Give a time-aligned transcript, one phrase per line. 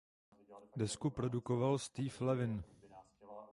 [0.75, 2.63] Desku produkoval Steve Levine.